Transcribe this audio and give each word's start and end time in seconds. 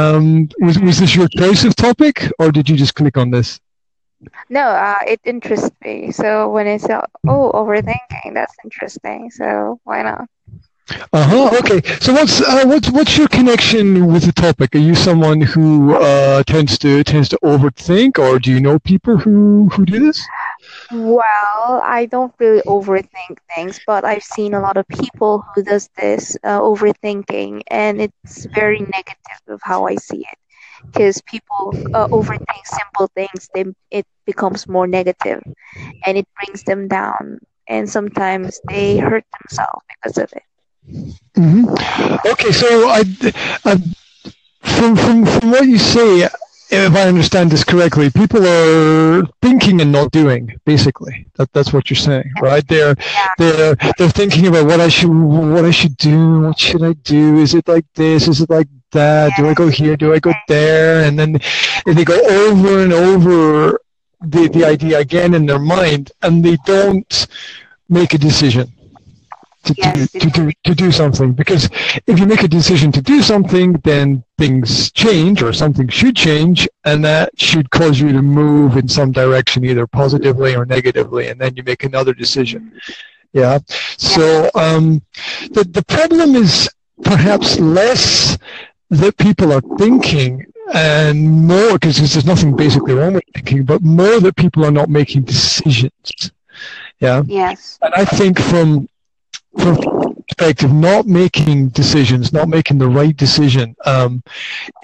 Um, 0.00 0.48
was 0.60 0.78
was 0.80 0.98
this 1.00 1.14
your 1.16 1.28
choice 1.28 1.64
of 1.64 1.74
topic, 1.76 2.30
or 2.38 2.52
did 2.52 2.68
you 2.68 2.76
just 2.76 2.94
click 2.94 3.16
on 3.16 3.30
this? 3.30 3.60
No, 4.50 4.62
uh, 4.62 4.98
it 5.06 5.20
interests 5.24 5.70
me. 5.84 6.10
So 6.12 6.48
when 6.50 6.66
it's 6.66 6.88
uh, 6.88 7.06
oh 7.26 7.50
overthinking, 7.54 8.34
that's 8.34 8.54
interesting. 8.64 9.30
So 9.30 9.80
why 9.84 10.02
not? 10.02 10.28
Uh 11.12 11.24
huh. 11.24 11.58
Okay. 11.60 11.80
So 12.00 12.12
what's 12.12 12.40
uh, 12.40 12.64
what's 12.66 12.90
what's 12.90 13.16
your 13.16 13.28
connection 13.28 14.06
with 14.12 14.24
the 14.24 14.32
topic? 14.32 14.74
Are 14.74 14.78
you 14.78 14.94
someone 14.94 15.40
who 15.40 15.94
uh, 15.94 16.42
tends 16.44 16.78
to 16.78 17.04
tends 17.04 17.28
to 17.30 17.38
overthink, 17.44 18.18
or 18.18 18.38
do 18.38 18.50
you 18.50 18.60
know 18.60 18.78
people 18.78 19.16
who 19.16 19.68
who 19.72 19.84
do 19.84 19.98
this? 20.00 20.20
Well, 20.92 21.80
I 21.84 22.06
don't 22.10 22.34
really 22.38 22.62
overthink 22.62 23.38
things, 23.54 23.80
but 23.86 24.04
I've 24.04 24.24
seen 24.24 24.54
a 24.54 24.60
lot 24.60 24.76
of 24.76 24.86
people 24.88 25.44
who 25.54 25.62
does 25.62 25.88
this 25.96 26.36
uh, 26.42 26.60
overthinking, 26.60 27.62
and 27.68 28.00
it's 28.00 28.46
very 28.54 28.80
negative 28.80 29.40
of 29.48 29.60
how 29.62 29.86
I 29.86 29.96
see 29.96 30.26
it. 30.30 30.38
Because 30.86 31.20
people 31.22 31.74
uh, 31.94 32.08
overthink 32.08 32.64
simple 32.64 33.08
things, 33.14 33.48
then 33.54 33.74
it 33.90 34.06
becomes 34.26 34.66
more 34.66 34.86
negative, 34.86 35.42
and 36.06 36.18
it 36.18 36.26
brings 36.36 36.64
them 36.64 36.88
down, 36.88 37.38
and 37.68 37.88
sometimes 37.88 38.60
they 38.68 38.98
hurt 38.98 39.24
themselves 39.40 39.84
because 39.88 40.18
of 40.18 40.32
it. 40.32 40.42
Mm-hmm. 41.36 42.28
Okay, 42.32 42.50
so 42.50 42.88
I, 42.88 43.04
I, 43.64 43.76
from 44.62 44.96
from 44.96 45.26
from 45.26 45.50
what 45.50 45.66
you 45.66 45.78
say, 45.78 46.28
if 46.70 46.94
I 46.94 47.08
understand 47.08 47.50
this 47.50 47.64
correctly, 47.64 48.10
people 48.10 48.46
are 48.46 49.24
thinking 49.42 49.80
and 49.80 49.90
not 49.90 50.10
doing. 50.12 50.58
Basically, 50.64 51.26
that 51.34 51.52
that's 51.52 51.72
what 51.72 51.90
you're 51.90 51.96
saying, 51.96 52.30
right? 52.40 52.66
They're 52.66 52.94
they're 53.38 53.76
they're 53.98 54.08
thinking 54.10 54.46
about 54.46 54.66
what 54.66 54.80
I 54.80 54.88
should 54.88 55.10
what 55.10 55.64
I 55.64 55.70
should 55.70 55.96
do. 55.96 56.40
What 56.42 56.58
should 56.58 56.82
I 56.82 56.92
do? 56.92 57.38
Is 57.38 57.54
it 57.54 57.66
like 57.68 57.86
this? 57.94 58.28
Is 58.28 58.40
it 58.40 58.50
like 58.50 58.68
that? 58.92 59.32
Do 59.36 59.48
I 59.48 59.54
go 59.54 59.68
here? 59.68 59.96
Do 59.96 60.12
I 60.12 60.18
go 60.18 60.32
there? 60.48 61.04
And 61.04 61.18
then 61.18 61.40
and 61.86 61.98
they 61.98 62.04
go 62.04 62.20
over 62.20 62.82
and 62.82 62.92
over 62.92 63.80
the 64.20 64.48
the 64.48 64.64
idea 64.64 64.98
again 64.98 65.34
in 65.34 65.46
their 65.46 65.58
mind, 65.58 66.12
and 66.22 66.44
they 66.44 66.56
don't 66.66 67.26
make 67.88 68.14
a 68.14 68.18
decision 68.18 68.72
to, 69.64 69.74
yes, 69.76 70.10
do, 70.12 70.18
to, 70.20 70.30
do, 70.30 70.52
to 70.64 70.74
do 70.74 70.92
something. 70.92 71.32
Because 71.32 71.68
if 72.06 72.18
you 72.18 72.26
make 72.26 72.42
a 72.42 72.48
decision 72.48 72.92
to 72.92 73.02
do 73.02 73.22
something, 73.22 73.72
then 73.84 74.24
things 74.38 74.90
change 74.92 75.42
or 75.42 75.52
something 75.52 75.88
should 75.88 76.16
change, 76.16 76.68
and 76.84 77.04
that 77.04 77.38
should 77.38 77.70
cause 77.70 78.00
you 78.00 78.12
to 78.12 78.22
move 78.22 78.76
in 78.76 78.88
some 78.88 79.12
direction, 79.12 79.64
either 79.64 79.86
positively 79.86 80.54
or 80.54 80.64
negatively, 80.64 81.28
and 81.28 81.40
then 81.40 81.54
you 81.56 81.62
make 81.62 81.84
another 81.84 82.14
decision. 82.14 82.72
Yeah. 83.32 83.58
So 83.96 84.50
um, 84.54 85.02
the 85.52 85.64
the 85.64 85.84
problem 85.84 86.34
is 86.34 86.68
perhaps 87.02 87.58
less 87.60 88.36
that 88.90 89.16
people 89.18 89.52
are 89.52 89.62
thinking 89.78 90.46
and 90.72 91.46
more 91.46 91.72
because 91.74 91.98
there's 91.98 92.26
nothing 92.26 92.54
basically 92.54 92.94
wrong 92.94 93.14
with 93.14 93.24
thinking, 93.34 93.64
but 93.64 93.82
more 93.82 94.20
that 94.20 94.36
people 94.36 94.64
are 94.64 94.70
not 94.70 94.88
making 94.88 95.22
decisions. 95.22 96.32
Yeah. 97.00 97.22
Yes. 97.26 97.78
And 97.82 97.94
I 97.94 98.04
think 98.04 98.38
from 98.38 98.88
from 98.88 98.88
perspective, 99.56 100.72
not 100.72 101.06
making 101.06 101.68
decisions, 101.68 102.32
not 102.32 102.48
making 102.48 102.78
the 102.78 102.88
right 102.88 103.16
decision, 103.16 103.74
um, 103.84 104.22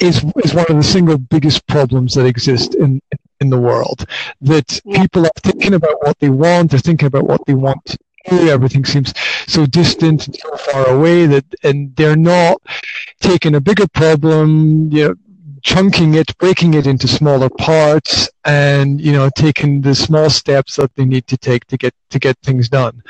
is 0.01 0.25
is 0.45 0.55
one 0.55 0.67
of 0.69 0.77
the 0.77 0.83
single 0.83 1.19
biggest 1.19 1.67
problems 1.67 2.15
that 2.15 2.27
exist 2.27 2.75
in 2.75 3.01
in 3.41 3.51
the 3.51 3.59
world. 3.59 4.07
That 4.41 4.81
yeah. 4.85 5.03
people 5.03 5.27
are 5.27 5.41
thinking 5.43 5.75
about 5.75 6.03
what 6.03 6.19
they 6.19 6.31
want, 6.31 6.71
they're 6.71 6.81
thinking 6.81 7.07
about 7.07 7.25
what 7.25 7.45
they 7.47 7.55
want 7.55 7.85
to 7.87 7.99
do. 8.29 8.49
Everything 8.49 8.85
seems 8.85 9.15
so 9.47 9.67
distant 9.67 10.27
and 10.27 10.37
so 10.37 10.57
far 10.57 10.89
away 10.89 11.27
that, 11.27 11.45
and 11.63 11.95
they're 11.97 12.17
not 12.17 12.61
taking 13.21 13.55
a 13.55 13.61
bigger 13.61 13.87
problem, 13.89 14.91
you 14.91 15.09
know, 15.09 15.15
chunking 15.63 16.15
it, 16.15 16.37
breaking 16.39 16.75
it 16.75 16.87
into 16.87 17.07
smaller 17.07 17.49
parts, 17.51 18.29
and 18.45 19.01
you 19.01 19.13
know, 19.13 19.31
taking 19.37 19.81
the 19.81 19.95
small 19.95 20.29
steps 20.29 20.77
that 20.77 20.95
they 20.97 21.05
need 21.05 21.27
to 21.29 21.37
take 21.37 21.67
to 21.67 21.77
get 21.77 21.95
to 22.11 22.19
get 22.19 22.37
things 22.43 22.69
done 22.69 23.03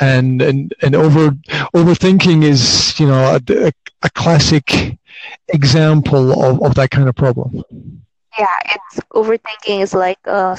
and 0.00 0.42
and 0.42 0.74
and 0.82 0.94
over 0.94 1.30
overthinking 1.74 2.44
is 2.44 2.98
you 2.98 3.06
know 3.06 3.38
a, 3.48 3.72
a 4.02 4.10
classic 4.10 4.98
example 5.48 6.42
of, 6.42 6.62
of 6.62 6.74
that 6.74 6.90
kind 6.90 7.08
of 7.08 7.14
problem. 7.16 7.62
Yeah 8.38 8.56
it's 8.66 9.00
overthinking 9.12 9.82
is 9.82 9.94
like 9.94 10.18
a, 10.26 10.56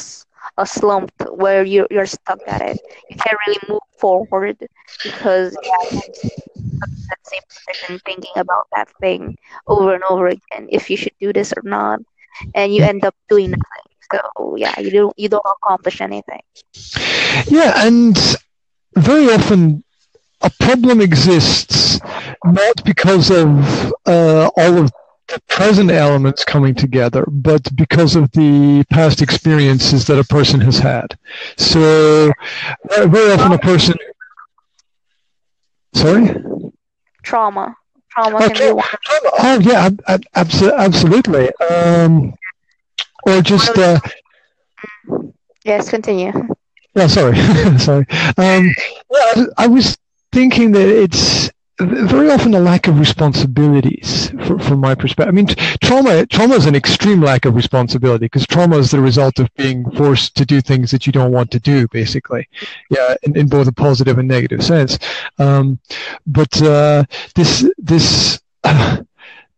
a 0.57 0.66
slump 0.66 1.11
where 1.31 1.63
you're, 1.63 1.88
you're 1.89 2.05
stuck 2.05 2.39
at 2.47 2.61
it. 2.61 2.79
You 3.09 3.16
can't 3.17 3.38
really 3.47 3.59
move 3.69 3.81
forward 3.97 4.57
because 5.03 5.57
yeah, 5.63 6.00
that 7.09 7.19
same 7.23 7.41
position 7.47 8.00
thinking 8.06 8.31
about 8.35 8.67
that 8.75 8.89
thing 9.00 9.38
over 9.67 9.94
and 9.94 10.03
over 10.09 10.27
again 10.27 10.67
if 10.69 10.89
you 10.89 10.97
should 10.97 11.13
do 11.19 11.31
this 11.33 11.53
or 11.56 11.63
not 11.63 12.00
and 12.56 12.73
you 12.73 12.83
end 12.83 13.06
up 13.06 13.16
doing 13.29 13.51
nothing. 13.51 13.88
So 14.11 14.56
yeah 14.57 14.79
you 14.79 14.91
don't 14.91 15.13
you 15.17 15.29
don't 15.29 15.45
accomplish 15.63 16.01
anything. 16.01 16.41
Yeah 17.47 17.85
and 17.85 18.17
very 18.95 19.29
often 19.31 19.83
a 20.41 20.50
problem 20.59 21.01
exists 21.01 22.00
not 22.45 22.83
because 22.85 23.29
of 23.29 23.94
uh, 24.05 24.50
all 24.55 24.77
of 24.77 24.91
the 25.27 25.41
present 25.47 25.91
elements 25.91 26.44
coming 26.44 26.73
together, 26.73 27.23
but 27.27 27.61
because 27.75 28.16
of 28.16 28.31
the 28.31 28.83
past 28.89 29.22
experiences 29.22 30.07
that 30.07 30.17
a 30.17 30.23
person 30.23 30.59
has 30.61 30.79
had. 30.79 31.17
So 31.57 32.31
very 32.89 33.31
often 33.31 33.51
a 33.51 33.59
person. 33.59 33.95
Sorry. 35.94 36.35
Trauma. 37.23 37.75
Trauma 38.09 38.38
okay. 38.38 38.47
can 38.47 38.67
be 38.67 38.73
one. 38.73 38.85
Oh 39.39 39.59
yeah, 39.61 39.89
absolutely. 40.33 41.50
Um, 41.56 42.33
or 43.27 43.41
just. 43.41 43.77
Uh, 43.77 44.00
yes, 45.63 45.89
continue. 45.89 46.31
Yeah, 46.99 47.07
sorry, 47.07 47.37
sorry. 47.79 48.05
Um, 48.37 48.73
well, 49.07 49.47
I 49.57 49.67
was 49.67 49.97
thinking 50.33 50.73
that 50.73 50.85
it's 50.85 51.49
very 51.79 52.29
often 52.29 52.53
a 52.53 52.59
lack 52.59 52.89
of 52.89 52.99
responsibilities 52.99 54.31
for, 54.43 54.59
from 54.59 54.81
my 54.81 54.95
perspective. 54.95 55.33
I 55.33 55.35
mean, 55.35 55.47
trauma 55.81 56.25
trauma 56.25 56.55
is 56.55 56.65
an 56.65 56.75
extreme 56.75 57.21
lack 57.21 57.45
of 57.45 57.55
responsibility 57.55 58.25
because 58.25 58.45
trauma 58.45 58.77
is 58.77 58.91
the 58.91 58.99
result 58.99 59.39
of 59.39 59.47
being 59.55 59.89
forced 59.91 60.35
to 60.35 60.45
do 60.45 60.59
things 60.59 60.91
that 60.91 61.07
you 61.07 61.13
don't 61.13 61.31
want 61.31 61.51
to 61.51 61.59
do, 61.61 61.88
basically. 61.88 62.45
Yeah, 62.89 63.15
in, 63.23 63.38
in 63.38 63.47
both 63.47 63.69
a 63.69 63.71
positive 63.71 64.17
and 64.17 64.27
negative 64.27 64.61
sense. 64.61 64.99
Um, 65.38 65.79
but 66.27 66.61
uh, 66.61 67.05
this 67.33 67.65
this. 67.77 68.41
Uh, 68.65 69.03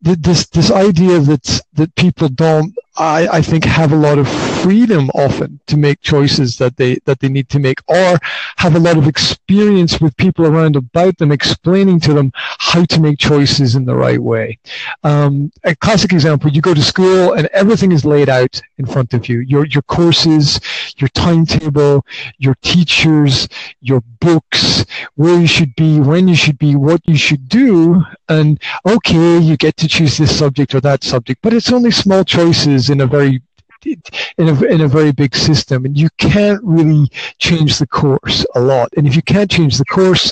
this 0.04 0.48
this 0.48 0.72
idea 0.72 1.20
that 1.20 1.62
that 1.74 1.94
people 1.96 2.28
don't 2.28 2.74
I, 2.98 3.28
I 3.28 3.42
think 3.42 3.66
have 3.66 3.92
a 3.92 3.96
lot 3.96 4.18
of 4.18 4.28
freedom 4.62 5.10
often 5.16 5.60
to 5.68 5.78
make 5.78 6.02
choices 6.02 6.58
that 6.58 6.78
they 6.78 6.96
that 7.06 7.20
they 7.20 7.30
need 7.30 7.50
to 7.50 7.60
make 7.60 7.80
or 7.88 8.18
have 8.58 8.76
a 8.76 8.80
lot 8.80 8.98
of 8.98 9.08
experience 9.08 10.00
with 10.00 10.16
people 10.18 10.46
around 10.46 10.76
about 10.76 11.18
them 11.18 11.32
explaining 11.32 12.00
to 12.00 12.14
them 12.14 12.32
how 12.36 12.86
to 12.86 13.00
make 13.00 13.18
choices 13.18 13.76
in 13.76 13.86
the 13.86 13.96
right 13.96 14.22
way. 14.22 14.58
Um, 15.04 15.52
a 15.64 15.76
classic 15.76 16.14
example 16.14 16.50
you 16.52 16.62
go 16.62 16.74
to 16.74 16.82
school 16.82 17.34
and 17.34 17.48
everything 17.48 17.92
is 17.92 18.06
laid 18.06 18.30
out 18.30 18.62
in 18.78 18.86
front 18.86 19.14
of 19.14 19.28
you. 19.28 19.40
Your 19.40 19.66
your 19.66 19.84
courses 19.84 20.60
your 20.98 21.10
timetable 21.10 22.06
your 22.38 22.56
teachers 22.62 23.48
your 23.82 24.02
books 24.20 24.86
where 25.16 25.40
you 25.40 25.48
should 25.48 25.76
be 25.76 26.00
when 26.00 26.28
you 26.28 26.36
should 26.36 26.58
be 26.58 26.76
what 26.76 27.02
you 27.06 27.16
should 27.16 27.48
do 27.48 28.02
and 28.30 28.62
okay 28.86 29.38
you 29.38 29.58
get 29.58 29.76
to 29.78 29.88
choose 29.88 30.18
this 30.18 30.38
subject 30.38 30.76
or 30.76 30.82
that 30.82 31.04
subject 31.04 31.42
but 31.42 31.54
it's 31.54 31.72
only 31.72 31.92
small 31.92 32.24
choices 32.24 32.90
in 32.90 33.02
a 33.02 33.08
very 33.08 33.42
in 33.86 34.48
a, 34.50 34.64
in 34.64 34.82
a 34.82 34.88
very 34.88 35.12
big 35.12 35.36
system 35.36 35.86
and 35.86 35.98
you 35.98 36.10
can't 36.18 36.62
really 36.64 37.10
change 37.40 37.80
the 37.80 37.88
course 37.88 38.46
a 38.56 38.60
lot. 38.60 38.90
And 38.98 39.08
if 39.08 39.16
you 39.16 39.22
can't 39.22 39.50
change 39.50 39.78
the 39.78 39.86
course 39.86 40.32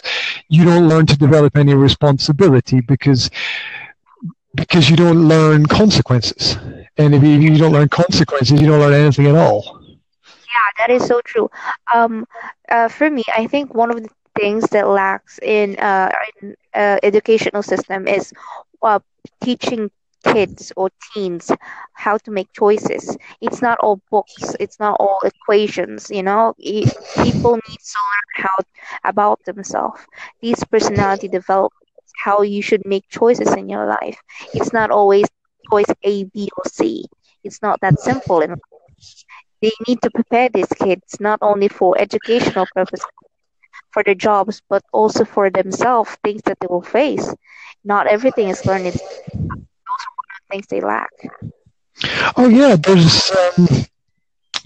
you 0.50 0.66
don't 0.66 0.88
learn 0.88 1.06
to 1.08 1.18
develop 1.18 1.58
any 1.58 1.74
responsibility 1.74 2.82
because 2.82 3.30
because 4.56 4.90
you 4.90 4.96
don't 4.96 5.28
learn 5.28 5.66
consequences. 5.68 6.58
And 6.98 7.14
if 7.14 7.24
you, 7.24 7.58
don't 7.58 7.72
learn 7.72 7.88
consequences 7.88 8.60
you 8.60 8.68
don't 8.68 8.80
learn 8.80 8.94
anything 8.94 9.28
at 9.28 9.36
all. 9.36 9.80
Yeah 9.84 10.70
that 10.78 10.90
is 10.90 11.06
so 11.06 11.22
true. 11.22 11.50
Um, 11.94 12.26
uh, 12.70 12.88
for 12.88 13.10
me 13.10 13.24
i 13.36 13.48
think 13.48 13.74
one 13.74 13.90
of 13.92 14.02
the 14.04 14.10
things 14.40 14.64
that 14.70 14.88
lacks 14.88 15.40
in, 15.42 15.78
uh, 15.80 16.12
in 16.42 16.56
uh, 16.74 16.98
educational 17.04 17.64
system 17.64 18.08
is 18.08 18.32
uh, 18.82 19.00
teaching 19.42 19.92
kids 20.24 20.72
or 20.76 20.90
teens 21.14 21.52
how 21.94 22.18
to 22.18 22.32
make 22.32 22.52
choices. 22.54 23.18
It's 23.42 23.62
not 23.62 23.78
all 23.82 24.02
books. 24.12 24.56
It's 24.60 24.80
not 24.80 24.98
all 25.00 25.20
equations. 25.24 26.10
You 26.12 26.24
know, 26.24 26.54
it, 26.58 26.90
people 27.24 27.54
need 27.56 27.80
to 27.94 28.00
learn 28.12 28.46
how 28.46 29.10
about 29.10 29.40
themselves. 29.46 30.02
These 30.42 30.64
personality 30.66 31.28
develop 31.28 31.72
how 32.24 32.42
you 32.42 32.62
should 32.62 32.86
make 32.86 33.08
choices 33.10 33.54
in 33.56 33.70
your 33.70 33.86
life. 33.88 34.20
It's 34.54 34.74
not 34.74 34.92
always 34.92 35.26
choice 35.72 35.92
A, 36.04 36.24
B, 36.26 36.50
or 36.58 36.64
C. 36.68 37.06
It's 37.44 37.62
not 37.62 37.80
that 37.82 38.00
simple. 38.00 38.42
And 38.42 38.58
they 39.62 39.72
need 39.88 40.02
to 40.02 40.12
prepare 40.12 40.50
these 40.50 40.68
kids 40.68 41.18
not 41.20 41.40
only 41.42 41.68
for 41.68 41.98
educational 42.00 42.68
purposes, 42.68 43.06
for 43.92 44.04
their 44.04 44.16
jobs, 44.16 44.62
but 44.70 44.84
also 44.92 45.24
for 45.26 45.50
themselves, 45.50 46.18
things 46.24 46.42
that 46.46 46.58
they 46.60 46.68
will 46.70 46.82
face. 46.82 47.34
Not 47.84 48.08
everything 48.08 48.50
is 48.50 48.66
learned 48.66 48.98
things 50.50 50.68
they 50.68 50.82
lack? 50.82 51.12
Oh 52.36 52.48
yeah, 52.50 52.76
there's 52.76 53.32
um, 53.32 53.68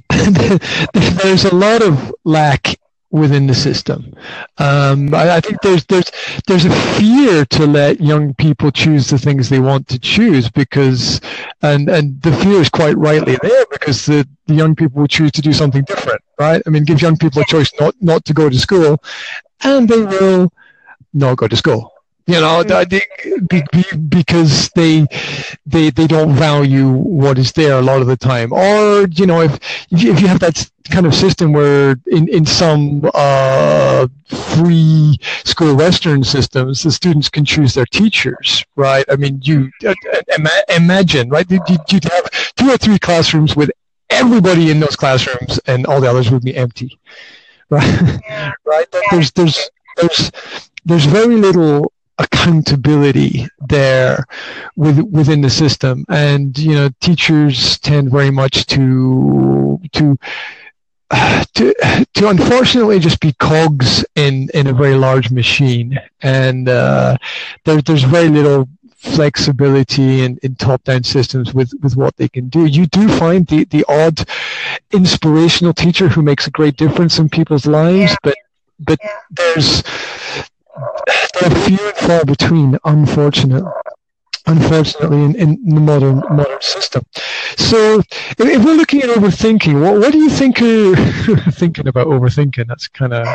there's 0.94 1.45
a 1.45 1.56
lot 1.56 1.81
of 1.81 2.13
lack 2.24 2.77
within 3.13 3.45
the 3.45 3.53
system. 3.53 4.13
Um, 4.57 5.13
I, 5.13 5.35
I, 5.35 5.39
think 5.39 5.62
there's 5.62 5.85
there's 5.85 6.12
there's 6.47 6.65
a 6.65 6.71
fear 6.97 7.45
to 7.45 7.68
let 7.68 8.01
young 8.01 8.33
people 8.33 8.71
choose 8.71 9.07
the 9.07 9.19
things 9.19 9.50
they 9.50 9.59
want 9.59 9.88
to 9.89 10.00
choose 10.00 10.50
because, 10.50 11.21
and 11.62 11.89
and 11.89 12.21
the 12.21 12.31
fear 12.31 12.59
is 12.59 12.69
quite 12.69 12.97
rightly 12.97 13.38
there 13.41 13.65
because 13.71 14.06
the, 14.06 14.27
the 14.47 14.56
young 14.56 14.75
people 14.75 15.01
will 15.01 15.07
choose 15.07 15.31
to 15.33 15.41
do 15.41 15.53
something 15.53 15.83
different, 15.83 16.21
right? 16.39 16.62
I 16.65 16.69
mean, 16.69 16.83
give 16.83 17.01
young 17.01 17.18
people 17.18 17.41
a 17.41 17.45
choice 17.45 17.71
not 17.80 17.95
not 18.01 18.25
to 18.25 18.33
go 18.33 18.50
to 18.50 18.59
school, 18.59 19.01
and 19.63 19.88
they 19.88 20.03
will 20.03 20.51
not 21.13 21.38
go 21.38 21.47
to 21.47 21.56
school. 21.56 21.93
You 22.25 22.39
know, 22.39 22.63
because 24.07 24.69
they 24.75 25.05
they 25.65 25.89
they 25.89 26.07
don't 26.07 26.33
value 26.33 26.89
what 26.89 27.37
is 27.37 27.51
there 27.51 27.77
a 27.77 27.81
lot 27.81 28.01
of 28.01 28.07
the 28.07 28.15
time, 28.15 28.53
or 28.53 29.07
you 29.07 29.25
know, 29.25 29.41
if 29.41 29.59
if 29.91 30.21
you 30.21 30.27
have 30.27 30.39
that 30.39 30.69
kind 30.89 31.05
of 31.05 31.13
system 31.13 31.51
where 31.53 31.97
in 32.07 32.27
in 32.29 32.45
some 32.45 33.09
uh, 33.13 34.07
free 34.55 35.17
school 35.43 35.75
Western 35.75 36.23
systems, 36.23 36.83
the 36.83 36.91
students 36.91 37.29
can 37.29 37.45
choose 37.45 37.73
their 37.73 37.85
teachers, 37.85 38.63
right? 38.75 39.05
I 39.09 39.15
mean, 39.15 39.39
you 39.43 39.69
uh, 39.85 39.93
imagine, 40.69 41.29
right? 41.29 41.49
You'd, 41.49 41.61
you'd 41.91 42.03
have 42.05 42.29
two 42.55 42.69
or 42.69 42.77
three 42.77 42.99
classrooms 42.99 43.55
with 43.55 43.71
everybody 44.09 44.71
in 44.71 44.79
those 44.79 44.95
classrooms, 44.95 45.59
and 45.67 45.85
all 45.85 46.01
the 46.01 46.09
others 46.09 46.31
would 46.31 46.43
be 46.43 46.55
empty, 46.55 46.99
right? 47.69 48.21
Yeah. 48.27 48.53
right? 48.65 48.87
There's 49.11 49.31
there's 49.31 49.69
there's 49.97 50.31
there's 50.85 51.05
very 51.05 51.35
little 51.35 51.93
accountability 52.19 53.48
there 53.68 54.25
with, 54.75 55.00
within 55.00 55.42
the 55.42 55.50
system 55.50 56.06
and 56.10 56.57
you 56.60 56.75
know 56.75 56.89
teachers 57.01 57.80
tend 57.80 58.12
very 58.12 58.30
much 58.30 58.65
to 58.68 59.80
to 59.92 60.18
to, 61.54 61.74
to 62.13 62.30
unfortunately 62.30 63.00
just 63.00 63.19
be 63.19 63.33
cogs 63.33 64.06
in, 64.15 64.50
in 64.54 64.68
a 64.68 64.74
very 64.74 64.95
large 64.95 65.31
machine 65.31 66.00
and 66.21 66.69
uh, 66.69 67.18
there, 67.65 67.81
there's 67.81 68.04
very 68.04 68.30
little 68.30 68.68
flexibility 69.04 70.21
in, 70.21 70.39
in 70.44 70.56
top-down 70.56 71.04
systems 71.04 71.54
with, 71.54 71.71
with 71.81 71.95
what 71.95 72.16
they 72.16 72.30
can 72.30 72.48
do. 72.48 72.66
You 72.66 72.86
do 72.86 73.09
find 73.09 73.45
the, 73.48 73.66
the 73.66 73.83
odd 73.89 74.25
inspirational 74.92 75.74
teacher 75.74 76.07
who 76.07 76.21
makes 76.21 76.48
a 76.48 76.51
great 76.51 76.77
difference 76.77 77.19
in 77.19 77.30
people's 77.30 77.66
lives, 77.66 78.12
yeah. 78.12 78.18
but 78.24 78.36
but 78.80 79.00
yeah. 79.04 79.18
there's 79.30 79.83
they're 81.39 81.49
few 81.65 81.79
and 81.79 81.97
far 81.97 82.25
between, 82.25 82.77
unfortunately. 82.83 83.69
Unfortunately, 84.45 85.23
in, 85.23 85.35
in 85.35 85.65
the 85.73 85.79
modern 85.79 86.17
modern 86.29 86.61
system. 86.61 87.05
So, 87.55 87.99
if, 87.99 88.39
if 88.41 88.65
we're 88.65 88.73
looking 88.73 89.01
at 89.01 89.09
overthinking, 89.09 89.81
what, 89.81 90.01
what 90.01 90.11
do 90.11 90.17
you 90.17 90.29
think? 90.29 90.61
Uh, 90.61 91.51
thinking 91.51 91.87
about 91.87 92.07
overthinking, 92.07 92.67
that's 92.67 92.89
kind 92.89 93.13
of 93.13 93.25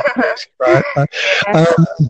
right. 0.61 0.85
Um, 1.47 2.09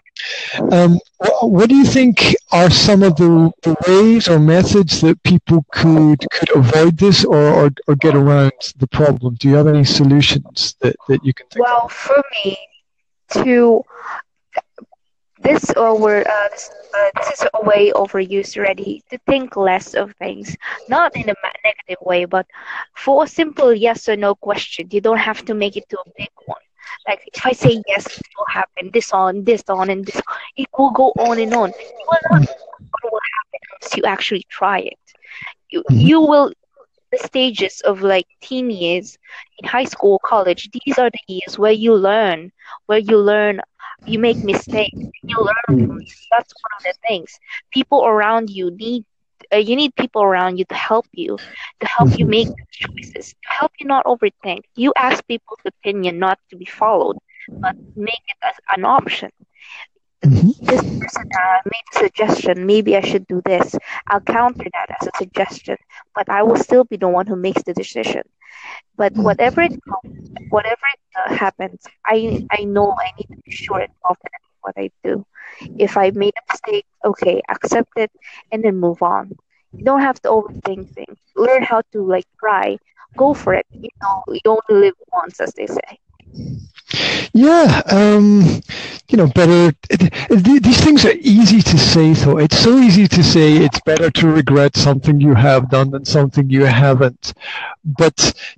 um, 0.72 1.00
what, 1.18 1.50
what, 1.50 1.68
do 1.68 1.76
you 1.76 1.84
think 1.84 2.34
are 2.50 2.70
some 2.70 3.04
of 3.04 3.14
the, 3.14 3.52
the 3.62 3.76
ways 3.86 4.28
or 4.28 4.40
methods 4.40 5.00
that 5.02 5.22
people 5.22 5.64
could 5.70 6.24
could 6.32 6.56
avoid 6.56 6.98
this 6.98 7.24
or, 7.24 7.36
or, 7.36 7.70
or 7.86 7.94
get 7.94 8.16
around 8.16 8.52
the 8.78 8.88
problem? 8.88 9.36
Do 9.36 9.48
you 9.48 9.54
have 9.54 9.68
any 9.68 9.84
solutions 9.84 10.74
that, 10.80 10.96
that 11.06 11.24
you 11.24 11.32
can 11.32 11.46
think 11.46 11.64
of? 11.64 11.70
well, 11.70 11.84
of? 11.84 11.92
for 11.92 12.22
me, 12.44 12.58
to 13.30 13.84
this 15.40 15.70
over 15.76 16.20
uh, 16.28 16.48
this, 16.50 16.70
uh, 16.94 17.10
this 17.16 17.40
is 17.40 17.46
a 17.54 17.64
way 17.64 17.92
overused 17.92 18.60
ready 18.60 19.02
to 19.10 19.18
think 19.26 19.56
less 19.56 19.94
of 19.94 20.14
things. 20.16 20.56
Not 20.88 21.14
in 21.16 21.28
a 21.28 21.34
negative 21.64 22.00
way 22.02 22.24
but 22.24 22.46
for 22.96 23.24
a 23.24 23.26
simple 23.26 23.72
yes 23.74 24.08
or 24.08 24.16
no 24.16 24.34
question 24.34 24.88
you 24.90 25.00
don't 25.00 25.18
have 25.18 25.44
to 25.46 25.54
make 25.54 25.76
it 25.76 25.88
to 25.90 25.98
a 25.98 26.10
big 26.16 26.30
one. 26.46 26.60
Like 27.06 27.20
if 27.32 27.44
i 27.46 27.52
say 27.52 27.82
yes 27.86 28.06
it 28.06 28.26
will 28.36 28.50
happen 28.50 28.90
this 28.92 29.12
on 29.12 29.44
this 29.44 29.62
on 29.68 29.90
and 29.90 30.04
this 30.04 30.20
it 30.56 30.68
will 30.76 30.90
go 30.90 31.12
on 31.18 31.38
and 31.38 31.54
on. 31.54 31.70
You 31.70 32.06
will 32.08 32.18
not 32.30 32.48
what 32.48 33.12
will 33.12 33.20
happen 33.36 33.60
unless 33.72 33.96
you 33.96 34.02
actually 34.04 34.44
try 34.48 34.80
it. 34.80 34.98
You, 35.70 35.80
mm-hmm. 35.82 36.00
you 36.00 36.20
will 36.20 36.52
the 37.10 37.18
stages 37.18 37.80
of 37.82 38.02
like 38.02 38.26
teen 38.40 38.70
years 38.70 39.18
in 39.58 39.68
high 39.68 39.84
school 39.84 40.18
college 40.24 40.68
these 40.72 40.98
are 40.98 41.10
the 41.10 41.34
years 41.34 41.58
where 41.58 41.72
you 41.72 41.94
learn 41.94 42.52
where 42.86 42.98
you 42.98 43.16
learn 43.18 43.60
you 44.04 44.18
make 44.18 44.38
mistakes 44.42 44.98
you 45.26 45.36
learn 45.38 45.76
from 45.86 45.98
that's 46.30 46.52
one 46.64 46.72
of 46.78 46.82
the 46.84 46.94
things. 47.08 47.38
People 47.72 48.04
around 48.06 48.50
you 48.50 48.70
need 48.76 49.04
uh, 49.52 49.56
you 49.56 49.76
need 49.76 49.94
people 49.96 50.22
around 50.22 50.56
you 50.58 50.64
to 50.66 50.74
help 50.74 51.06
you 51.12 51.38
to 51.80 51.86
help 51.86 52.10
you 52.16 52.26
make 52.26 52.48
choices 52.72 53.34
to 53.42 53.48
help 53.58 53.72
you 53.78 53.86
not 53.86 54.04
overthink. 54.06 54.60
You 54.76 54.92
ask 54.96 55.26
people's 55.26 55.64
opinion 55.66 56.18
not 56.18 56.38
to 56.50 56.56
be 56.56 56.64
followed 56.66 57.16
but 57.62 57.74
make 57.96 58.24
it 58.28 58.38
as 58.46 58.54
an 58.76 58.84
option. 58.84 59.30
This 60.22 60.80
person 61.00 61.24
uh, 61.42 61.58
made 61.66 61.86
a 61.94 61.98
suggestion 61.98 62.66
maybe 62.66 62.96
i 62.96 63.00
should 63.00 63.26
do 63.26 63.40
this 63.44 63.74
i'll 64.08 64.20
counter 64.20 64.66
that 64.72 64.88
as 65.00 65.08
a 65.08 65.16
suggestion 65.16 65.76
but 66.14 66.28
i 66.28 66.42
will 66.42 66.56
still 66.56 66.84
be 66.84 66.96
the 66.96 67.08
one 67.08 67.26
who 67.26 67.36
makes 67.36 67.62
the 67.64 67.72
decision 67.74 68.22
but 68.96 69.12
whatever 69.16 69.60
it 69.62 69.72
comes, 69.88 70.12
whatever 70.48 70.86
it 70.94 71.00
uh, 71.20 71.34
happens, 71.34 71.80
I 72.06 72.38
I 72.50 72.64
know 72.64 72.92
I 72.98 73.08
need 73.18 73.28
to 73.32 73.38
be 73.44 73.50
sure 73.50 73.78
and 73.80 73.92
confident 74.04 74.42
in 74.50 74.56
what 74.60 74.74
I 74.76 74.90
do. 75.02 75.24
If 75.78 75.96
I 75.96 76.10
made 76.14 76.34
a 76.36 76.52
mistake, 76.52 76.86
okay, 77.04 77.40
accept 77.48 77.90
it 77.96 78.10
and 78.52 78.62
then 78.64 78.76
move 78.76 79.02
on. 79.02 79.32
You 79.76 79.84
don't 79.84 80.00
have 80.02 80.20
to 80.22 80.28
overthink 80.28 80.88
things. 80.94 81.18
Learn 81.36 81.62
how 81.62 81.82
to 81.92 82.02
like 82.06 82.26
try. 82.40 82.78
Go 83.16 83.34
for 83.34 83.54
it. 83.54 83.66
You 83.80 83.90
know, 84.02 84.22
you 84.28 84.40
only 84.46 84.86
live 84.86 84.94
once, 85.12 85.40
as 85.40 85.52
they 85.54 85.66
say. 85.66 85.98
Yeah, 87.32 87.82
um, 87.90 88.42
you 89.08 89.16
know, 89.16 89.26
better. 89.26 89.72
It, 89.90 90.12
it, 90.30 90.62
these 90.62 90.84
things 90.84 91.04
are 91.04 91.14
easy 91.20 91.62
to 91.62 91.78
say, 91.78 92.12
though. 92.12 92.38
It's 92.38 92.58
so 92.58 92.78
easy 92.78 93.08
to 93.08 93.24
say 93.24 93.56
it's 93.56 93.80
better 93.80 94.10
to 94.10 94.28
regret 94.28 94.76
something 94.76 95.20
you 95.20 95.34
have 95.34 95.70
done 95.70 95.90
than 95.90 96.04
something 96.04 96.50
you 96.50 96.64
haven't. 96.64 97.32
But 97.84 98.16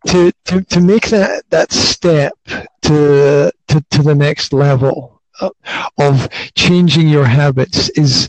to 0.08 0.32
to, 0.46 0.62
to 0.62 0.80
make 0.80 1.08
that 1.10 1.44
that 1.50 1.72
step 1.72 2.32
to 2.82 3.52
to, 3.68 3.84
to 3.90 4.02
the 4.02 4.14
next 4.14 4.52
level 4.52 5.20
uh, 5.40 5.50
of 5.98 6.28
changing 6.54 7.08
your 7.08 7.24
habits 7.24 7.88
is 7.90 8.28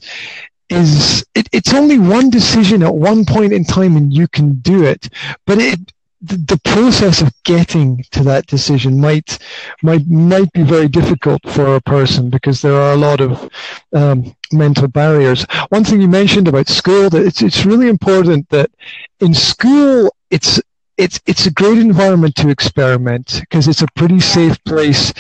is 0.69 1.25
it, 1.35 1.49
it's 1.51 1.73
only 1.73 1.99
one 1.99 2.29
decision 2.29 2.83
at 2.83 2.93
one 2.93 3.25
point 3.25 3.51
in 3.51 3.65
time 3.65 3.97
and 3.97 4.13
you 4.13 4.27
can 4.27 4.53
do 4.59 4.83
it 4.83 5.09
but 5.45 5.57
it 5.59 5.79
the, 6.21 6.59
process 6.63 7.21
of 7.21 7.33
getting 7.43 8.03
to 8.11 8.23
that 8.23 8.45
decision 8.45 8.99
might 8.99 9.39
might 9.81 10.07
might 10.07 10.51
be 10.53 10.63
very 10.63 10.87
difficult 10.87 11.41
for 11.49 11.75
a 11.75 11.81
person 11.81 12.29
because 12.29 12.61
there 12.61 12.75
are 12.75 12.93
a 12.93 12.97
lot 12.97 13.19
of 13.21 13.49
um, 13.93 14.35
mental 14.51 14.87
barriers. 14.87 15.45
One 15.69 15.83
thing 15.83 16.01
you 16.01 16.07
mentioned 16.07 16.47
about 16.47 16.67
school 16.67 17.09
that 17.09 17.25
it's 17.25 17.41
it's 17.41 17.65
really 17.65 17.87
important 17.87 18.49
that 18.49 18.69
in 19.19 19.33
school 19.33 20.13
it's 20.29 20.61
it's 20.97 21.19
it's 21.25 21.45
a 21.47 21.51
great 21.51 21.79
environment 21.79 22.35
to 22.35 22.49
experiment 22.49 23.39
because 23.41 23.67
it's 23.67 23.81
a 23.81 23.87
pretty 23.95 24.19
safe 24.19 24.63
place 24.63 25.13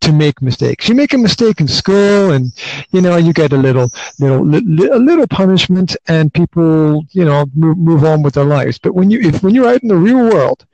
to 0.00 0.12
make 0.12 0.40
mistakes. 0.40 0.88
You 0.88 0.94
make 0.94 1.12
a 1.12 1.18
mistake 1.18 1.60
in 1.60 1.68
school, 1.68 2.32
and 2.32 2.52
you 2.92 3.00
know 3.00 3.16
you 3.16 3.32
get 3.32 3.52
a 3.52 3.56
little, 3.56 3.90
little, 4.18 4.44
li- 4.44 4.88
a 4.88 4.98
little 4.98 5.26
punishment, 5.26 5.96
and 6.06 6.32
people, 6.32 7.04
you 7.12 7.24
know, 7.24 7.46
move, 7.54 7.78
move 7.78 8.04
on 8.04 8.22
with 8.22 8.34
their 8.34 8.44
lives. 8.44 8.78
But 8.78 8.94
when 8.94 9.10
you, 9.10 9.20
if 9.20 9.42
when 9.42 9.54
you're 9.54 9.68
out 9.68 9.82
in 9.82 9.88
the 9.88 9.96
real 9.96 10.18
world, 10.18 10.64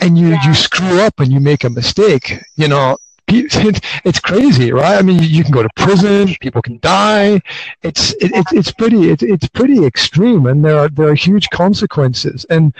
and 0.00 0.18
you 0.18 0.28
yeah. 0.28 0.46
you 0.46 0.54
screw 0.54 1.00
up 1.00 1.20
and 1.20 1.32
you 1.32 1.40
make 1.40 1.64
a 1.64 1.70
mistake, 1.70 2.38
you 2.56 2.68
know, 2.68 2.96
it's 3.28 4.20
crazy, 4.20 4.72
right? 4.72 4.98
I 4.98 5.02
mean, 5.02 5.22
you 5.22 5.42
can 5.42 5.52
go 5.52 5.62
to 5.62 5.68
prison, 5.76 6.34
people 6.40 6.60
can 6.60 6.78
die. 6.80 7.40
It's 7.82 8.12
it, 8.14 8.32
it's 8.34 8.52
it's 8.52 8.72
pretty 8.72 9.10
it, 9.10 9.22
it's 9.22 9.48
pretty 9.48 9.84
extreme, 9.84 10.46
and 10.46 10.64
there 10.64 10.78
are 10.78 10.88
there 10.88 11.08
are 11.08 11.14
huge 11.14 11.48
consequences. 11.50 12.44
And 12.50 12.74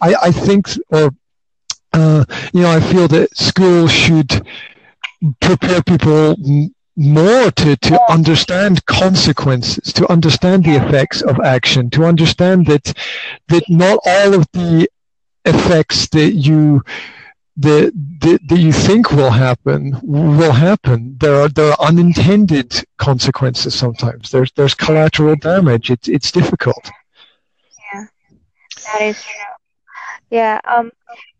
I 0.00 0.14
I 0.14 0.30
think, 0.32 0.68
or 0.90 1.10
uh, 1.92 2.24
you 2.52 2.62
know, 2.62 2.70
I 2.70 2.80
feel 2.80 3.08
that 3.08 3.36
schools 3.36 3.90
should 3.90 4.46
prepare 5.40 5.82
people 5.82 6.36
more 6.96 7.50
to, 7.50 7.76
to 7.76 8.00
understand 8.10 8.84
consequences, 8.86 9.92
to 9.92 10.10
understand 10.10 10.64
the 10.64 10.76
effects 10.76 11.20
of 11.22 11.38
action, 11.40 11.90
to 11.90 12.04
understand 12.04 12.66
that 12.66 12.92
that 13.48 13.64
not 13.68 13.98
all 14.06 14.34
of 14.34 14.46
the 14.52 14.88
effects 15.44 16.08
that 16.08 16.32
you 16.32 16.82
that, 17.58 17.92
that, 18.20 18.40
that 18.48 18.58
you 18.58 18.72
think 18.72 19.12
will 19.12 19.30
happen 19.30 19.98
will 20.02 20.52
happen. 20.52 21.16
There 21.18 21.42
are 21.42 21.48
there 21.48 21.70
are 21.72 21.88
unintended 21.88 22.84
consequences 22.98 23.74
sometimes. 23.74 24.30
There's 24.30 24.52
there's 24.52 24.74
collateral 24.74 25.36
damage. 25.36 25.90
It's 25.90 26.08
it's 26.08 26.32
difficult. 26.32 26.90
Yeah, 27.92 28.06
that 28.86 29.02
is 29.02 29.22
true. 29.22 29.55
Yeah. 30.30 30.60
Um. 30.64 30.90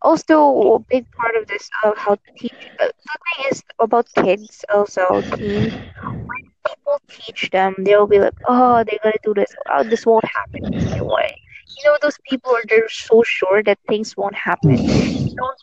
Also, 0.02 0.74
a 0.74 0.78
big 0.78 1.10
part 1.12 1.36
of 1.36 1.46
this 1.48 1.68
of 1.84 1.96
how 1.96 2.14
to 2.14 2.30
teach. 2.38 2.54
Uh, 2.80 2.86
the 2.86 3.18
thing 3.24 3.46
is 3.50 3.62
about 3.78 4.06
kids. 4.14 4.64
Also, 4.72 5.22
teens. 5.36 5.74
When 6.02 6.42
people 6.66 7.00
teach 7.08 7.50
them, 7.50 7.74
they'll 7.78 8.06
be 8.06 8.20
like, 8.20 8.34
"Oh, 8.48 8.84
they're 8.84 9.00
gonna 9.02 9.22
do 9.24 9.34
this. 9.34 9.54
Oh, 9.70 9.82
this 9.84 10.06
won't 10.06 10.24
happen 10.24 10.64
anyway." 10.74 11.36
you 11.76 11.84
know 11.90 11.96
those 12.02 12.18
people 12.28 12.52
are 12.54 12.62
they're 12.68 12.88
so 12.88 13.22
sure 13.22 13.62
that 13.62 13.78
things 13.88 14.16
won't 14.16 14.34
happen. 14.34 14.76
Don't 14.76 15.60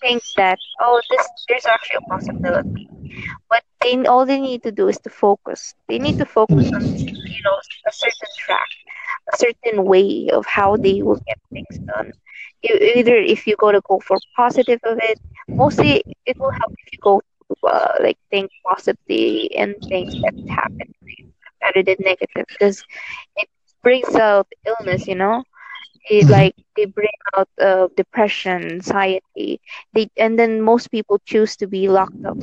think 0.00 0.22
that 0.36 0.58
oh 0.80 1.00
this 1.10 1.28
there's 1.48 1.66
actually 1.66 1.98
a 1.98 2.08
possibility. 2.08 2.88
But 3.48 3.62
they 3.82 4.04
all 4.06 4.26
they 4.26 4.40
need 4.40 4.62
to 4.64 4.72
do 4.72 4.88
is 4.88 4.98
to 5.00 5.10
focus. 5.10 5.74
They 5.88 5.98
need 5.98 6.18
to 6.18 6.26
focus 6.26 6.70
on 6.74 6.82
you 6.84 7.42
know 7.44 7.56
a 7.88 7.92
certain 7.92 8.30
track, 8.38 8.68
certain 9.36 9.84
way 9.84 10.28
of 10.32 10.46
how 10.46 10.76
they 10.76 11.02
will 11.02 11.20
get 11.26 11.38
things 11.50 11.78
done. 11.78 12.12
either 12.62 13.16
if 13.16 13.46
you 13.46 13.56
go 13.56 13.72
to 13.72 13.80
go 13.88 13.98
for 14.00 14.18
positive 14.36 14.80
of 14.84 14.98
it, 15.02 15.18
mostly 15.48 16.02
it 16.26 16.38
will 16.38 16.50
help 16.50 16.72
if 16.86 16.92
you 16.92 16.98
go 17.00 17.20
to, 17.20 17.66
uh, 17.66 17.94
like 18.00 18.18
think 18.30 18.50
positively 18.66 19.54
and 19.56 19.74
things 19.88 20.14
that 20.22 20.34
happen 20.48 20.94
rather 21.62 21.82
than 21.82 21.96
negative 22.00 22.46
because 22.48 22.84
it 23.36 23.48
brings 23.82 24.14
out 24.14 24.46
illness. 24.66 25.06
You 25.06 25.16
know, 25.16 25.44
it 26.10 26.24
mm-hmm. 26.24 26.32
like 26.32 26.54
they 26.76 26.86
bring 26.86 27.16
out 27.36 27.48
uh, 27.60 27.88
depression, 27.96 28.62
anxiety. 28.70 29.60
They 29.92 30.10
and 30.16 30.38
then 30.38 30.60
most 30.62 30.90
people 30.90 31.20
choose 31.24 31.56
to 31.56 31.66
be 31.66 31.88
locked 31.88 32.24
up 32.24 32.38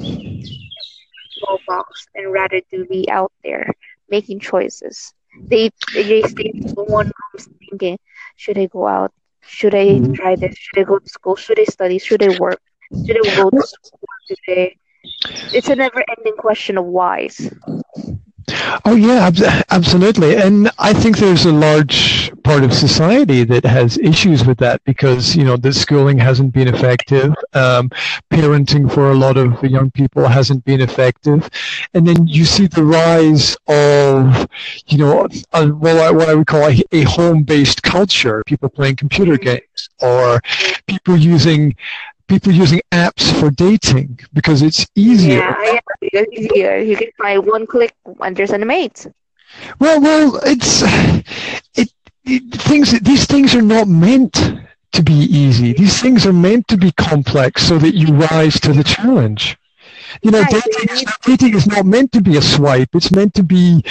small 1.39 1.59
box 1.67 2.07
and 2.15 2.31
rather 2.31 2.61
to 2.71 2.85
be 2.85 3.09
out 3.09 3.31
there 3.43 3.73
making 4.09 4.39
choices. 4.39 5.13
They 5.37 5.69
they 5.93 6.21
stay 6.23 6.51
in 6.53 6.69
one 6.75 7.07
room 7.07 7.45
thinking, 7.59 7.99
should 8.35 8.57
I 8.57 8.65
go 8.67 8.87
out? 8.87 9.11
Should 9.41 9.75
I 9.75 9.99
mm-hmm. 9.99 10.13
try 10.13 10.35
this? 10.35 10.55
Should 10.57 10.79
I 10.79 10.83
go 10.83 10.99
to 10.99 11.09
school? 11.09 11.35
Should 11.35 11.59
I 11.59 11.65
study? 11.65 11.99
Should 11.99 12.23
I 12.23 12.37
work? 12.39 12.61
Should 13.05 13.17
I 13.17 13.35
go 13.35 13.49
to 13.49 13.61
school 13.61 14.09
today? 14.27 14.77
It's 15.53 15.69
a 15.69 15.75
never-ending 15.75 16.35
question 16.37 16.77
of 16.77 16.85
whys. 16.85 17.49
Oh 18.85 18.95
yeah, 18.95 19.29
absolutely, 19.69 20.35
and 20.35 20.69
I 20.79 20.93
think 20.93 21.17
there's 21.17 21.45
a 21.45 21.51
large 21.51 22.31
part 22.43 22.63
of 22.63 22.73
society 22.73 23.43
that 23.43 23.65
has 23.65 23.97
issues 23.97 24.45
with 24.45 24.57
that 24.59 24.83
because 24.85 25.35
you 25.35 25.43
know 25.43 25.57
the 25.57 25.73
schooling 25.73 26.17
hasn't 26.17 26.53
been 26.53 26.67
effective, 26.67 27.33
um, 27.53 27.89
parenting 28.31 28.91
for 28.91 29.11
a 29.11 29.15
lot 29.15 29.37
of 29.37 29.63
young 29.63 29.91
people 29.91 30.27
hasn't 30.27 30.63
been 30.65 30.81
effective, 30.81 31.49
and 31.93 32.07
then 32.07 32.27
you 32.27 32.45
see 32.45 32.67
the 32.67 32.83
rise 32.83 33.55
of 33.67 34.47
you 34.87 34.97
know 34.97 35.27
a, 35.53 35.67
well 35.73 36.15
what 36.15 36.29
I 36.29 36.35
would 36.35 36.47
call 36.47 36.69
a, 36.69 36.81
a 36.91 37.03
home-based 37.03 37.83
culture, 37.83 38.43
people 38.45 38.69
playing 38.69 38.95
computer 38.95 39.37
games 39.37 39.89
or 40.01 40.39
people 40.87 41.17
using 41.17 41.75
people 42.29 42.53
using 42.53 42.81
apps 42.91 43.37
for 43.39 43.49
dating 43.49 44.19
because 44.31 44.61
it's 44.61 44.87
easier. 44.95 45.39
Yeah, 45.39 45.79
yeah, 46.13 46.23
easier. 46.31 46.77
You 46.77 46.95
can 46.95 47.09
find 47.17 47.45
one 47.45 47.67
click 47.67 47.93
and 48.21 48.35
there's 48.35 48.51
mate. 48.51 49.07
Well, 49.79 49.99
well, 49.99 50.39
it's 50.43 50.83
it, 51.75 51.91
it 52.25 52.43
things. 52.53 52.97
These 53.01 53.25
things 53.25 53.55
are 53.55 53.61
not 53.61 53.87
meant 53.87 54.33
to 54.91 55.03
be 55.03 55.13
easy. 55.13 55.73
These 55.73 56.01
things 56.01 56.25
are 56.25 56.33
meant 56.33 56.67
to 56.69 56.77
be 56.77 56.91
complex 56.93 57.63
so 57.63 57.77
that 57.79 57.95
you 57.95 58.13
rise 58.13 58.59
to 58.61 58.73
the 58.73 58.83
challenge. 58.83 59.57
You 60.21 60.31
know, 60.31 60.43
dating 60.49 60.89
is, 60.89 61.05
dating 61.23 61.55
is 61.55 61.67
not 61.67 61.85
meant 61.85 62.11
to 62.13 62.21
be 62.21 62.37
a 62.37 62.41
swipe. 62.41 62.89
It's 62.93 63.11
meant 63.11 63.33
to 63.35 63.43
be 63.43 63.83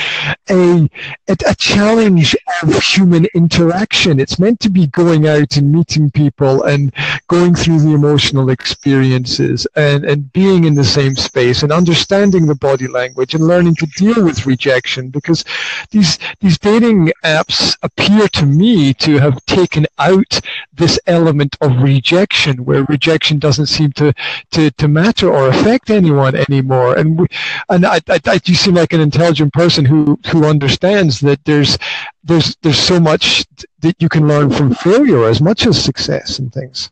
a, 0.48 0.88
a, 1.28 1.36
a 1.46 1.54
challenge 1.56 2.36
of 2.62 2.74
human 2.82 3.26
interaction. 3.34 4.20
It's 4.20 4.38
meant 4.38 4.60
to 4.60 4.70
be 4.70 4.86
going 4.88 5.26
out 5.26 5.56
and 5.56 5.72
meeting 5.72 6.10
people 6.10 6.64
and 6.64 6.92
going 7.28 7.54
through 7.54 7.80
the 7.80 7.94
emotional 7.94 8.50
experiences 8.50 9.66
and, 9.76 10.04
and 10.04 10.32
being 10.32 10.64
in 10.64 10.74
the 10.74 10.84
same 10.84 11.16
space 11.16 11.62
and 11.62 11.72
understanding 11.72 12.46
the 12.46 12.54
body 12.54 12.86
language 12.86 13.34
and 13.34 13.46
learning 13.46 13.76
to 13.76 13.86
deal 13.96 14.24
with 14.24 14.46
rejection 14.46 15.10
because 15.10 15.44
these 15.90 16.18
these 16.40 16.58
dating 16.58 17.12
apps 17.24 17.76
appear 17.82 18.28
to 18.28 18.46
me 18.46 18.92
to 18.94 19.18
have 19.18 19.44
taken 19.46 19.86
out 19.98 20.40
this 20.72 20.98
element 21.06 21.56
of 21.60 21.82
rejection 21.82 22.64
where 22.64 22.84
rejection 22.84 23.38
doesn't 23.38 23.66
seem 23.66 23.92
to, 23.92 24.12
to, 24.50 24.70
to 24.72 24.88
matter 24.88 25.30
or 25.32 25.48
affect 25.48 25.90
anyone 25.90 26.07
anyone 26.08 26.34
anymore. 26.34 26.96
And 26.96 27.18
we, 27.18 27.26
and 27.68 27.84
I, 27.84 28.00
I, 28.08 28.20
I, 28.26 28.40
you 28.44 28.54
seem 28.54 28.74
like 28.74 28.92
an 28.92 29.00
intelligent 29.00 29.52
person 29.52 29.84
who 29.84 30.18
who 30.30 30.44
understands 30.44 31.20
that 31.20 31.44
there's 31.44 31.78
there's 32.24 32.56
there's 32.62 32.78
so 32.78 33.00
much 33.00 33.44
that 33.80 33.96
you 34.00 34.08
can 34.08 34.26
learn 34.26 34.50
from 34.50 34.74
failure 34.74 35.24
as 35.24 35.40
much 35.40 35.66
as 35.66 35.82
success 35.82 36.38
and 36.38 36.52
things. 36.52 36.90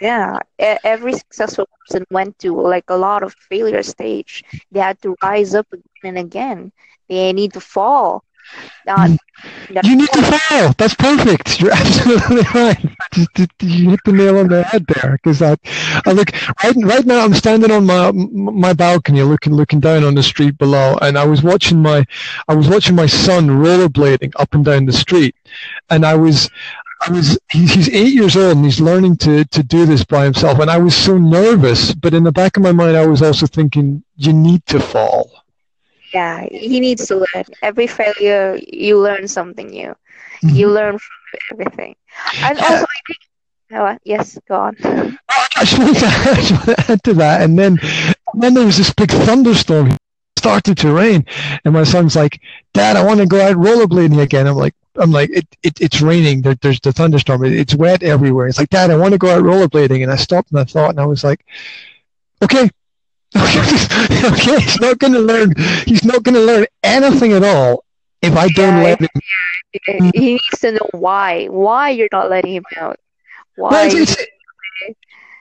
Yeah, 0.00 0.40
every 0.58 1.12
successful 1.12 1.68
person 1.80 2.04
went 2.10 2.38
to 2.40 2.60
like 2.60 2.90
a 2.90 2.96
lot 2.96 3.22
of 3.22 3.34
failure 3.48 3.82
stage. 3.82 4.42
They 4.72 4.80
had 4.80 5.00
to 5.02 5.16
rise 5.22 5.54
up 5.54 5.68
again 5.72 6.16
and 6.16 6.18
again. 6.18 6.72
They 7.08 7.32
need 7.32 7.52
to 7.52 7.60
fall 7.60 8.24
uh, 8.86 9.16
you 9.82 9.96
need 9.96 10.08
to 10.08 10.22
fail. 10.22 10.72
That's 10.78 10.94
perfect. 10.94 11.60
You're 11.60 11.72
absolutely 11.72 12.42
right. 12.54 12.84
You 13.60 13.90
hit 13.90 14.00
the 14.04 14.12
nail 14.12 14.38
on 14.38 14.48
the 14.48 14.62
head 14.62 14.86
there. 14.86 15.12
Because 15.12 15.42
I, 15.42 15.56
I 16.06 16.12
look 16.12 16.32
right, 16.62 16.76
right 16.76 17.06
now. 17.06 17.24
I'm 17.24 17.34
standing 17.34 17.70
on 17.70 17.86
my 17.86 18.12
my 18.12 18.72
balcony, 18.72 19.22
looking 19.22 19.54
looking 19.54 19.80
down 19.80 20.04
on 20.04 20.14
the 20.14 20.22
street 20.22 20.58
below, 20.58 20.98
and 21.00 21.18
I 21.18 21.24
was 21.24 21.42
watching 21.42 21.80
my 21.80 22.04
I 22.48 22.54
was 22.54 22.68
watching 22.68 22.96
my 22.96 23.06
son 23.06 23.48
rollerblading 23.48 24.32
up 24.36 24.54
and 24.54 24.64
down 24.64 24.86
the 24.86 24.92
street, 24.92 25.34
and 25.90 26.04
I 26.04 26.14
was 26.14 26.50
I 27.04 27.10
was 27.10 27.38
he's 27.50 27.88
eight 27.88 28.14
years 28.14 28.36
old 28.36 28.56
and 28.56 28.64
he's 28.64 28.80
learning 28.80 29.16
to 29.18 29.44
to 29.44 29.62
do 29.62 29.86
this 29.86 30.04
by 30.04 30.24
himself 30.24 30.60
and 30.60 30.70
I 30.70 30.78
was 30.78 30.94
so 30.94 31.18
nervous 31.18 31.92
but 31.94 32.14
in 32.14 32.22
the 32.22 32.30
back 32.30 32.56
of 32.56 32.62
my 32.62 32.70
mind 32.70 32.96
I 32.96 33.06
was 33.06 33.22
also 33.22 33.46
thinking 33.46 34.04
you 34.16 34.32
need 34.32 34.64
to 34.66 34.78
fall 34.78 35.41
yeah, 36.12 36.46
he 36.50 36.80
needs 36.80 37.06
to 37.08 37.16
learn. 37.16 37.44
Every 37.62 37.86
failure, 37.86 38.58
you 38.66 38.98
learn 38.98 39.28
something 39.28 39.68
new. 39.68 39.94
Mm-hmm. 40.42 40.56
You 40.56 40.70
learn 40.70 40.98
from 40.98 41.38
everything. 41.52 41.94
And 42.36 42.58
also, 42.58 42.84
I 42.84 43.00
think 43.06 43.18
Oh, 43.74 43.96
yes, 44.04 44.38
go 44.46 44.56
on. 44.56 44.76
I 44.84 45.64
just 45.64 45.78
want 45.78 45.96
to, 45.96 46.06
I 46.06 46.34
just 46.34 46.52
want 46.52 46.64
to 46.78 46.92
add 46.92 47.02
to 47.04 47.14
that. 47.14 47.40
And 47.40 47.58
then, 47.58 47.78
and 47.80 48.42
then 48.42 48.54
there 48.54 48.66
was 48.66 48.76
this 48.76 48.92
big 48.92 49.10
thunderstorm. 49.10 49.92
It 49.92 49.98
started 50.36 50.76
to 50.78 50.92
rain, 50.92 51.24
and 51.64 51.72
my 51.72 51.84
son's 51.84 52.14
like, 52.14 52.40
"Dad, 52.74 52.96
I 52.96 53.04
want 53.04 53.20
to 53.20 53.26
go 53.26 53.40
out 53.40 53.56
rollerblading 53.56 54.20
again." 54.20 54.46
I'm 54.46 54.56
like, 54.56 54.74
"I'm 54.96 55.10
like, 55.10 55.30
it, 55.30 55.46
it 55.62 55.80
it's 55.80 56.02
raining. 56.02 56.42
There, 56.42 56.54
there's 56.56 56.80
the 56.80 56.92
thunderstorm. 56.92 57.44
It, 57.44 57.54
it's 57.54 57.74
wet 57.74 58.02
everywhere." 58.02 58.46
It's 58.46 58.58
like, 58.58 58.68
"Dad, 58.68 58.90
I 58.90 58.96
want 58.96 59.12
to 59.12 59.18
go 59.18 59.30
out 59.30 59.42
rollerblading," 59.42 60.02
and 60.02 60.12
I 60.12 60.16
stopped 60.16 60.50
and 60.50 60.60
I 60.60 60.64
thought, 60.64 60.90
and 60.90 61.00
I 61.00 61.06
was 61.06 61.24
like, 61.24 61.42
"Okay, 62.42 62.68
okay, 63.36 64.60
he's 64.60 64.80
not 64.80 64.98
going 64.98 65.12
to 65.12 65.20
learn. 65.20 65.54
He's 65.86 66.04
not 66.04 66.22
going 66.22 66.34
to 66.34 66.40
learn 66.44 66.66
anything 66.82 67.32
at 67.32 67.42
all 67.42 67.84
if 68.20 68.36
I 68.36 68.48
don't 68.48 68.76
yeah, 68.76 68.82
let 68.82 69.00
him. 69.00 69.08
Yeah. 69.86 70.10
He 70.14 70.20
needs 70.34 70.58
to 70.60 70.72
know 70.72 70.88
why. 70.92 71.46
Why 71.46 71.90
you're 71.90 72.08
not 72.12 72.30
letting 72.30 72.54
him 72.54 72.64
out? 72.76 72.98
Why? 73.56 73.70
Well, 73.70 73.96
it's, 73.96 74.16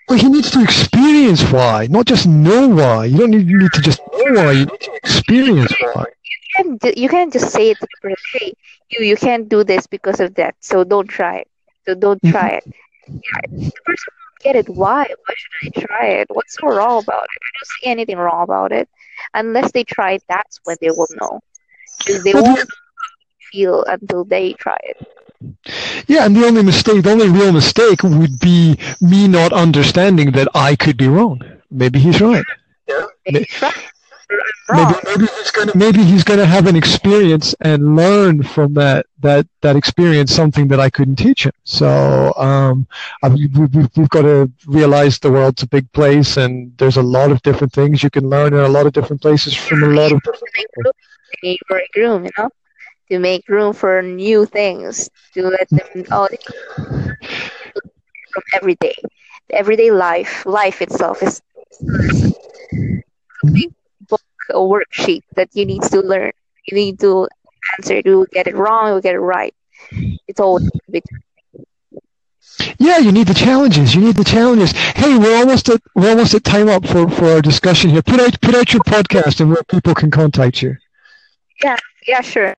well, 0.09 0.19
he 0.19 0.29
needs 0.29 0.51
to 0.51 0.61
experience 0.61 1.41
why, 1.51 1.87
not 1.89 2.05
just 2.05 2.27
know 2.27 2.67
why. 2.67 3.05
You 3.05 3.19
don't 3.19 3.31
need, 3.31 3.47
you 3.47 3.59
need 3.59 3.71
to 3.73 3.81
just 3.81 4.01
know 4.11 4.43
why. 4.43 4.51
You 4.51 4.65
need 4.65 4.79
to 4.81 4.93
experience 4.95 5.73
why. 5.79 6.03
You 6.03 6.79
can't, 6.79 6.97
you 6.97 7.09
can't 7.09 7.31
just 7.31 7.49
say 7.51 7.71
it 7.71 7.79
to 7.79 7.87
the 7.87 8.09
person, 8.09 8.17
hey, 8.33 8.53
you, 8.89 9.05
you 9.05 9.15
can't 9.15 9.47
do 9.47 9.63
this 9.63 9.87
because 9.87 10.19
of 10.19 10.35
that, 10.35 10.55
so 10.59 10.83
don't 10.83 11.07
try 11.07 11.37
it. 11.37 11.47
So 11.85 11.95
don't 11.95 12.21
mm-hmm. 12.21 12.31
try 12.31 12.49
it. 12.49 12.73
Yeah, 13.07 13.41
the 13.47 13.71
person 13.85 14.13
get 14.41 14.55
it. 14.55 14.69
Why? 14.69 15.03
Why 15.03 15.35
should 15.35 15.75
I 15.77 15.85
try 15.87 16.07
it? 16.07 16.27
What's 16.31 16.55
so 16.59 16.67
wrong 16.67 17.03
about 17.03 17.23
it? 17.23 17.39
I 17.41 17.49
don't 17.57 17.67
see 17.81 17.87
anything 17.89 18.17
wrong 18.17 18.43
about 18.43 18.71
it. 18.71 18.89
Unless 19.33 19.71
they 19.71 19.83
try 19.83 20.13
it, 20.13 20.23
that's 20.27 20.59
when 20.63 20.77
they 20.81 20.89
will 20.91 21.07
know. 21.19 21.39
Because 21.99 22.23
they 22.23 22.33
won't 22.33 22.69
feel 23.51 23.83
until 23.83 24.23
they 24.23 24.53
try 24.53 24.77
it. 24.83 24.97
Yeah, 26.07 26.25
and 26.25 26.35
the 26.35 26.45
only 26.45 26.63
mistake, 26.63 27.03
the 27.03 27.11
only 27.11 27.29
real 27.29 27.51
mistake 27.51 28.03
would 28.03 28.39
be 28.39 28.77
me 29.01 29.27
not 29.27 29.53
understanding 29.53 30.31
that 30.31 30.47
I 30.53 30.75
could 30.75 30.97
be 30.97 31.07
wrong. 31.07 31.41
Maybe 31.69 31.99
he's 31.99 32.21
right. 32.21 32.43
Yeah. 32.87 33.05
Maybe, 33.25 33.47
maybe, 34.69 34.93
maybe 35.05 35.25
he's 35.37 35.51
gonna 35.51 35.71
maybe 35.75 36.03
he's 36.03 36.23
gonna 36.23 36.45
have 36.45 36.67
an 36.67 36.75
experience 36.75 37.53
and 37.61 37.95
learn 37.95 38.43
from 38.43 38.73
that 38.73 39.05
that 39.19 39.47
that 39.61 39.75
experience 39.75 40.33
something 40.33 40.67
that 40.69 40.79
I 40.79 40.89
couldn't 40.89 41.17
teach 41.17 41.45
him. 41.45 41.51
So 41.63 42.33
um, 42.37 42.87
we've, 43.23 43.97
we've 43.97 44.09
got 44.09 44.23
to 44.23 44.51
realize 44.67 45.19
the 45.19 45.31
world's 45.31 45.63
a 45.63 45.67
big 45.67 45.91
place, 45.91 46.37
and 46.37 46.75
there's 46.77 46.97
a 46.97 47.03
lot 47.03 47.31
of 47.31 47.41
different 47.41 47.73
things 47.73 48.03
you 48.03 48.09
can 48.09 48.29
learn 48.29 48.53
in 48.53 48.59
a 48.59 48.69
lot 48.69 48.85
of 48.85 48.93
different 48.93 49.21
places 49.21 49.55
from 49.55 49.83
a 49.83 49.87
lot 49.87 50.11
of 50.11 50.21
different 50.23 50.53
people. 50.53 50.91
Make 51.43 51.95
room, 51.95 52.25
you 52.25 52.31
know, 52.37 52.49
to 53.09 53.19
make 53.19 53.47
room 53.47 53.73
for 53.73 54.01
new 54.01 54.45
things, 54.45 55.09
to 55.33 55.43
let 55.43 55.67
them 55.69 56.05
oh, 56.11 56.27
from 58.33 58.43
everyday, 58.53 58.95
everyday 59.51 59.91
life, 59.91 60.45
life 60.45 60.81
itself 60.81 61.21
is. 61.23 61.41
Mm-hmm 63.43 63.71
a 64.51 64.59
worksheet 64.59 65.23
that 65.35 65.49
you 65.53 65.65
need 65.65 65.83
to 65.83 66.01
learn. 66.01 66.31
You 66.67 66.75
need 66.75 66.99
to 67.01 67.27
answer 67.77 68.01
to 68.01 68.27
get 68.31 68.47
it 68.47 68.55
wrong 68.55 68.91
or 68.91 69.01
get 69.01 69.15
it 69.15 69.19
right. 69.19 69.53
It's 70.27 70.39
all 70.39 70.59
big. 70.89 71.03
Yeah, 72.77 72.97
you 72.97 73.11
need 73.11 73.27
the 73.27 73.33
challenges. 73.33 73.95
You 73.95 74.01
need 74.01 74.15
the 74.15 74.23
challenges. 74.23 74.71
Hey, 74.71 75.17
we're 75.17 75.37
almost 75.37 75.69
at 75.69 75.81
we're 75.95 76.09
almost 76.09 76.33
at 76.33 76.43
time 76.43 76.69
up 76.69 76.85
for, 76.85 77.09
for 77.09 77.25
our 77.25 77.41
discussion 77.41 77.89
here. 77.89 78.01
Put 78.01 78.19
out 78.19 78.39
put 78.41 78.55
out 78.55 78.73
your 78.73 78.83
podcast 78.83 79.39
and 79.39 79.49
where 79.49 79.63
people 79.63 79.93
can 79.93 80.11
contact 80.11 80.61
you. 80.61 80.77
Yeah, 81.63 81.77
yeah, 82.07 82.21
sure. 82.21 82.55